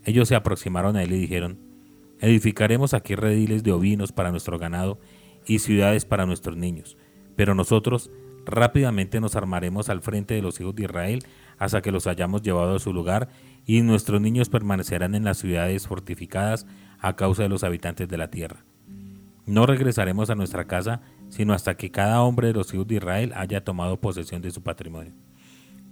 Ellos 0.04 0.28
se 0.28 0.34
aproximaron 0.34 0.96
a 0.96 1.02
él 1.02 1.12
y 1.12 1.18
dijeron, 1.18 1.58
edificaremos 2.20 2.94
aquí 2.94 3.14
rediles 3.14 3.62
de 3.62 3.72
ovinos 3.72 4.12
para 4.12 4.30
nuestro 4.30 4.58
ganado 4.58 4.98
y 5.46 5.58
ciudades 5.60 6.04
para 6.04 6.26
nuestros 6.26 6.56
niños, 6.56 6.96
pero 7.36 7.54
nosotros 7.54 8.10
rápidamente 8.44 9.20
nos 9.20 9.36
armaremos 9.36 9.88
al 9.88 10.00
frente 10.00 10.34
de 10.34 10.42
los 10.42 10.60
hijos 10.60 10.74
de 10.74 10.84
Israel 10.84 11.24
hasta 11.58 11.82
que 11.82 11.92
los 11.92 12.06
hayamos 12.06 12.42
llevado 12.42 12.76
a 12.76 12.80
su 12.80 12.92
lugar 12.92 13.28
y 13.64 13.82
nuestros 13.82 14.20
niños 14.20 14.48
permanecerán 14.48 15.14
en 15.14 15.24
las 15.24 15.38
ciudades 15.38 15.86
fortificadas 15.86 16.66
a 16.98 17.16
causa 17.16 17.42
de 17.42 17.48
los 17.48 17.64
habitantes 17.64 18.08
de 18.08 18.18
la 18.18 18.30
tierra. 18.30 18.64
No 19.46 19.66
regresaremos 19.66 20.30
a 20.30 20.34
nuestra 20.34 20.66
casa 20.66 21.00
sino 21.30 21.54
hasta 21.54 21.76
que 21.76 21.90
cada 21.90 22.22
hombre 22.22 22.48
de 22.48 22.54
los 22.54 22.72
hijos 22.74 22.86
de 22.86 22.96
Israel 22.96 23.32
haya 23.34 23.64
tomado 23.64 24.00
posesión 24.00 24.42
de 24.42 24.50
su 24.50 24.62
patrimonio. 24.62 25.14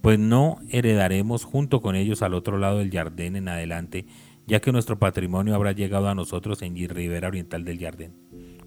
Pues 0.02 0.18
no 0.18 0.58
heredaremos 0.68 1.44
junto 1.44 1.80
con 1.80 1.96
ellos 1.96 2.22
al 2.22 2.34
otro 2.34 2.58
lado 2.58 2.78
del 2.78 2.90
Jardín 2.90 3.36
en 3.36 3.48
adelante, 3.48 4.06
ya 4.46 4.60
que 4.60 4.72
nuestro 4.72 4.98
patrimonio 4.98 5.54
habrá 5.54 5.72
llegado 5.72 6.08
a 6.08 6.14
nosotros 6.14 6.62
en 6.62 6.76
ribera 6.88 7.28
oriental 7.28 7.64
del 7.64 7.78
Jardín. 7.78 8.12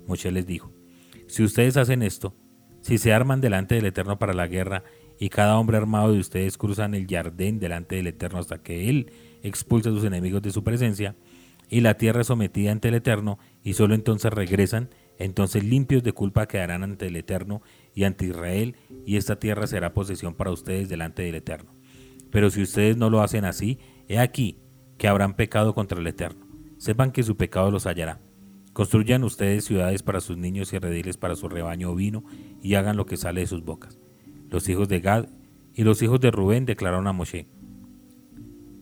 Moshe 0.08 0.32
les 0.32 0.46
dijo, 0.46 0.74
si 1.28 1.44
ustedes 1.44 1.78
hacen 1.78 2.04
esto, 2.04 2.36
si 2.82 2.98
se 2.98 3.14
arman 3.14 3.42
delante 3.42 3.76
del 3.76 3.86
Eterno 3.86 4.18
para 4.18 4.34
la 4.34 4.48
guerra 4.48 4.84
y 5.22 5.30
cada 5.30 5.60
hombre 5.60 5.78
armado 5.78 6.14
de 6.14 6.20
ustedes 6.20 6.58
cruzan 6.58 6.96
el 6.96 7.06
jardín 7.06 7.60
delante 7.60 7.96
del 7.96 8.08
Eterno 8.08 8.40
hasta 8.40 8.64
que 8.64 8.90
Él 8.90 9.12
expulse 9.44 9.90
a 9.90 9.92
sus 9.92 10.04
enemigos 10.04 10.42
de 10.42 10.52
su 10.52 10.64
presencia, 10.64 11.16
y 11.70 11.82
la 11.82 11.94
tierra 11.94 12.22
es 12.22 12.28
sometida 12.28 12.72
ante 12.72 12.88
el 12.88 12.96
Eterno, 12.96 13.38
y 13.64 13.74
solo 13.74 13.94
entonces 13.94 14.34
regresan, 14.34 14.90
entonces 15.20 15.64
limpios 15.64 16.02
de 16.02 16.14
culpa 16.14 16.48
quedarán 16.48 16.82
ante 16.82 17.06
el 17.06 17.16
Eterno 17.16 17.62
y 17.94 18.06
ante 18.06 18.26
Israel, 18.26 18.76
y 19.06 19.18
esta 19.18 19.36
tierra 19.38 19.68
será 19.68 19.94
posesión 19.94 20.34
para 20.34 20.50
ustedes 20.50 20.90
delante 20.90 21.22
del 21.22 21.36
Eterno. 21.36 21.76
Pero 22.32 22.50
si 22.50 22.64
ustedes 22.64 22.98
no 22.98 23.12
lo 23.12 23.22
hacen 23.22 23.46
así, 23.46 23.78
he 24.08 24.18
aquí 24.18 24.58
que 24.98 25.08
habrán 25.08 25.36
pecado 25.36 25.76
contra 25.76 26.00
el 26.00 26.08
Eterno. 26.08 26.48
Sepan 26.80 27.12
que 27.12 27.22
su 27.22 27.38
pecado 27.38 27.70
los 27.70 27.86
hallará. 27.86 28.22
Construyan 28.74 29.24
ustedes 29.24 29.66
ciudades 29.66 30.02
para 30.02 30.20
sus 30.20 30.38
niños 30.38 30.74
y 30.74 30.80
rediles 30.80 31.18
para 31.18 31.36
su 31.36 31.48
rebaño 31.48 31.92
ovino, 31.92 32.24
y 32.60 32.74
hagan 32.74 32.98
lo 32.98 33.06
que 33.06 33.18
sale 33.18 33.42
de 33.42 33.48
sus 33.48 33.64
bocas 33.64 34.00
los 34.52 34.70
hijos 34.70 34.88
de 34.88 35.00
Gad 35.00 35.30
y 35.74 35.84
los 35.84 36.02
hijos 36.04 36.20
de 36.20 36.30
Rubén 36.30 36.66
declararon 36.66 37.08
a 37.08 37.14
Moshe, 37.14 37.48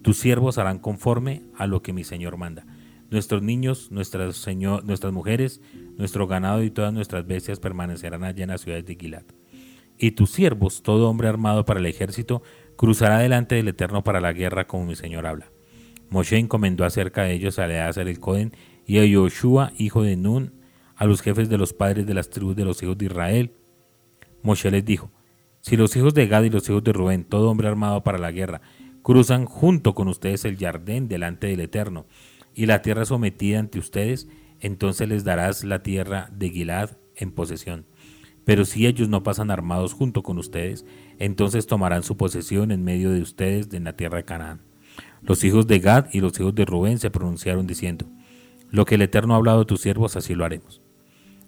tus 0.02 0.18
siervos 0.18 0.58
harán 0.58 0.80
conforme 0.80 1.44
a 1.56 1.68
lo 1.68 1.82
que 1.82 1.94
mi 1.94 2.04
Señor 2.04 2.38
manda. 2.38 2.66
Nuestros 3.12 3.42
niños, 3.42 3.92
nuestras, 3.92 4.36
señor, 4.38 4.84
nuestras 4.86 5.14
mujeres, 5.14 5.62
nuestro 5.98 6.28
ganado 6.28 6.64
y 6.64 6.72
todas 6.72 6.94
nuestras 6.94 7.26
bestias 7.26 7.60
permanecerán 7.60 8.24
allá 8.24 8.44
en 8.44 8.50
las 8.50 8.62
ciudades 8.62 8.86
de 8.86 8.96
Gilad. 8.96 9.24
Y 9.98 10.12
tus 10.12 10.32
siervos, 10.32 10.84
todo 10.84 11.10
hombre 11.10 11.28
armado 11.28 11.66
para 11.66 11.80
el 11.80 11.86
ejército, 11.86 12.42
cruzará 12.76 13.20
delante 13.20 13.56
del 13.56 13.68
Eterno 13.68 14.04
para 14.04 14.22
la 14.22 14.34
guerra 14.34 14.68
como 14.68 14.86
mi 14.86 14.96
Señor 14.96 15.28
habla. 15.28 15.52
Moshe 16.10 16.38
encomendó 16.38 16.86
acerca 16.86 17.24
de 17.24 17.34
ellos 17.34 17.60
a 17.60 17.66
Eleazar 17.66 18.08
el 18.08 18.20
Cohen 18.20 18.54
y 18.88 19.00
a 19.00 19.06
Yoshua, 19.06 19.74
hijo 19.78 20.02
de 20.02 20.16
Nun, 20.16 20.54
a 20.96 21.06
los 21.06 21.22
jefes 21.22 21.50
de 21.50 21.58
los 21.58 21.74
padres 21.74 22.08
de 22.08 22.14
las 22.14 22.30
tribus 22.30 22.56
de 22.56 22.66
los 22.66 22.82
hijos 22.82 22.98
de 22.98 23.06
Israel. 23.06 23.54
Moshe 24.42 24.72
les 24.72 24.86
dijo, 24.86 25.12
si 25.62 25.76
los 25.76 25.96
hijos 25.96 26.14
de 26.14 26.28
Gad 26.28 26.44
y 26.44 26.50
los 26.50 26.70
hijos 26.70 26.84
de 26.84 26.94
Rubén, 26.94 27.26
todo 27.26 27.50
hombre 27.50 27.68
armado 27.68 28.04
para 28.04 28.18
la 28.18 28.32
guerra, 28.32 28.62
cruzan 29.02 29.46
junto 29.46 29.94
con 29.94 30.08
ustedes 30.08 30.46
el 30.46 30.58
jardín 30.58 31.08
delante 31.08 31.48
del 31.48 31.60
Eterno, 31.60 32.06
y 32.54 32.66
la 32.66 32.82
tierra 32.82 33.06
sometida 33.06 33.60
ante 33.60 33.80
ustedes, 33.80 34.28
entonces 34.60 35.08
les 35.08 35.24
darás 35.24 35.64
la 35.64 35.84
tierra 35.84 36.30
de 36.34 36.50
Gilad 36.50 36.92
en 37.16 37.32
posesión. 37.32 37.86
Pero 38.46 38.66
si 38.66 38.88
ellos 38.88 39.10
no 39.10 39.22
pasan 39.22 39.52
armados 39.52 39.94
junto 39.94 40.24
con 40.24 40.38
ustedes, 40.38 40.86
entonces 41.20 41.68
tomarán 41.68 42.04
su 42.04 42.18
posesión 42.18 42.72
en 42.72 42.84
medio 42.84 43.12
de 43.12 43.22
ustedes 43.22 43.72
en 43.74 43.84
la 43.84 43.96
tierra 43.96 44.18
de 44.18 44.26
Canaán. 44.26 44.62
Los 45.22 45.44
hijos 45.44 45.68
de 45.68 45.80
Gad 45.80 46.08
y 46.14 46.22
los 46.22 46.40
hijos 46.40 46.56
de 46.56 46.66
Rubén 46.66 47.00
se 47.00 47.12
pronunciaron 47.12 47.68
diciendo, 47.68 48.08
Lo 48.72 48.86
que 48.86 48.96
el 48.96 49.02
Eterno 49.02 49.34
ha 49.34 49.38
hablado 49.38 49.62
a 49.62 49.68
tus 49.68 49.82
siervos, 49.82 50.16
así 50.16 50.36
lo 50.36 50.46
haremos. 50.46 50.82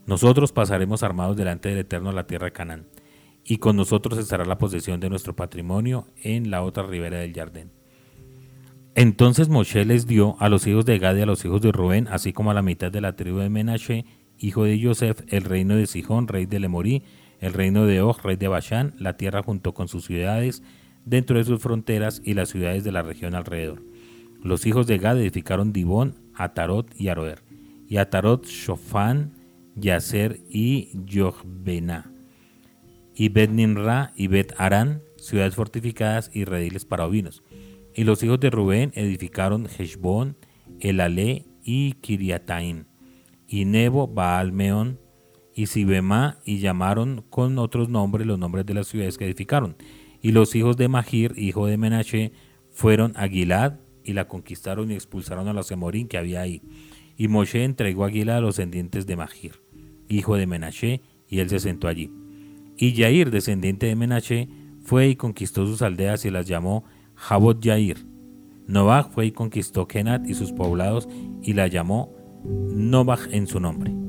Nosotros 0.05 0.51
pasaremos 0.51 1.01
armados 1.03 1.37
delante 1.37 1.69
del 1.69 1.79
Eterno 1.79 2.09
a 2.09 2.13
la 2.13 2.27
tierra 2.27 2.45
de 2.45 2.53
Canaán 2.53 2.85
y 3.43 3.57
con 3.57 3.75
nosotros 3.75 4.19
estará 4.19 4.45
la 4.45 4.57
posesión 4.57 4.99
de 4.99 5.09
nuestro 5.09 5.35
patrimonio 5.35 6.07
en 6.23 6.51
la 6.51 6.63
otra 6.63 6.83
ribera 6.83 7.19
del 7.19 7.33
Jardín. 7.33 7.71
Entonces 8.93 9.49
Moshe 9.49 9.85
les 9.85 10.05
dio 10.05 10.35
a 10.39 10.49
los 10.49 10.67
hijos 10.67 10.85
de 10.85 10.99
Gad 10.99 11.15
y 11.15 11.21
a 11.21 11.25
los 11.25 11.43
hijos 11.45 11.61
de 11.61 11.71
Rubén, 11.71 12.07
así 12.09 12.33
como 12.33 12.51
a 12.51 12.53
la 12.53 12.61
mitad 12.61 12.91
de 12.91 13.01
la 13.01 13.15
tribu 13.15 13.39
de 13.39 13.49
Menashe, 13.49 14.05
hijo 14.37 14.65
de 14.65 14.81
Joseph, 14.83 15.21
el 15.29 15.43
reino 15.43 15.75
de 15.75 15.87
Sijón, 15.87 16.27
rey 16.27 16.45
de 16.45 16.59
Lemorí, 16.59 17.03
el 17.39 17.53
reino 17.53 17.85
de 17.85 18.01
Og, 18.01 18.21
rey 18.23 18.35
de 18.35 18.47
Bashán, 18.47 18.93
la 18.99 19.17
tierra 19.17 19.43
junto 19.43 19.73
con 19.73 19.87
sus 19.87 20.05
ciudades, 20.05 20.61
dentro 21.05 21.37
de 21.37 21.45
sus 21.45 21.61
fronteras 21.61 22.21
y 22.23 22.33
las 22.33 22.49
ciudades 22.49 22.83
de 22.83 22.91
la 22.91 23.01
región 23.01 23.33
alrededor. 23.33 23.81
Los 24.43 24.65
hijos 24.65 24.87
de 24.87 24.97
Gad 24.97 25.19
edificaron 25.19 25.71
Dibón, 25.71 26.15
Atarot 26.35 26.93
y 26.99 27.07
Aroer, 27.07 27.43
y 27.87 27.97
Atarot, 27.97 28.45
Shofán, 28.45 29.33
Yaser 29.75 30.41
y 30.49 30.89
Yohbená 31.05 32.11
y 33.21 33.29
Bet 33.29 33.51
Nimra 33.51 34.13
y 34.15 34.25
Bet 34.25 34.55
Arán, 34.57 35.03
ciudades 35.17 35.53
fortificadas 35.53 36.31
y 36.33 36.43
rediles 36.43 36.85
para 36.85 37.05
ovinos. 37.05 37.43
Y 37.93 38.03
los 38.03 38.23
hijos 38.23 38.39
de 38.39 38.49
Rubén 38.49 38.91
edificaron 38.95 39.67
Heshbon, 39.67 40.37
Elalé 40.79 41.45
y 41.61 41.91
Kiriataim, 42.01 42.85
y 43.47 43.65
Nebo, 43.65 44.07
Baalmeón 44.07 44.99
y 45.53 45.67
Sibema, 45.67 46.39
y 46.45 46.61
llamaron 46.61 47.23
con 47.29 47.59
otros 47.59 47.89
nombres 47.89 48.25
los 48.25 48.39
nombres 48.39 48.65
de 48.65 48.73
las 48.73 48.87
ciudades 48.87 49.19
que 49.19 49.25
edificaron. 49.25 49.75
Y 50.19 50.31
los 50.31 50.55
hijos 50.55 50.75
de 50.75 50.87
Mahir, 50.87 51.35
hijo 51.37 51.67
de 51.67 51.77
Menashe, 51.77 52.31
fueron 52.71 53.13
a 53.17 53.27
Gilad 53.27 53.73
y 54.03 54.13
la 54.13 54.27
conquistaron 54.27 54.89
y 54.89 54.95
expulsaron 54.95 55.47
a 55.47 55.53
los 55.53 55.69
Emorín 55.69 56.07
que 56.07 56.17
había 56.17 56.41
ahí. 56.41 56.63
Y 57.17 57.27
Moshe 57.27 57.65
entregó 57.65 58.03
a 58.03 58.09
Gilad 58.09 58.37
a 58.37 58.41
los 58.41 58.55
descendientes 58.55 59.05
de 59.05 59.15
Mahir, 59.15 59.61
hijo 60.09 60.37
de 60.37 60.47
Menashe, 60.47 61.03
y 61.27 61.37
él 61.37 61.49
se 61.49 61.59
sentó 61.59 61.87
allí. 61.87 62.09
Y 62.81 62.93
Yair, 62.93 63.29
descendiente 63.29 63.85
de 63.85 63.95
Menashe, 63.95 64.49
fue 64.81 65.09
y 65.09 65.15
conquistó 65.15 65.67
sus 65.67 65.83
aldeas 65.83 66.25
y 66.25 66.31
las 66.31 66.47
llamó 66.47 66.83
Jabot 67.13 67.61
Yair. 67.61 68.07
Novach 68.65 69.11
fue 69.11 69.27
y 69.27 69.31
conquistó 69.31 69.87
Kenat 69.87 70.27
y 70.27 70.33
sus 70.33 70.51
poblados 70.51 71.07
y 71.43 71.53
la 71.53 71.67
llamó 71.67 72.11
Novach 72.43 73.27
en 73.29 73.45
su 73.45 73.59
nombre. 73.59 74.00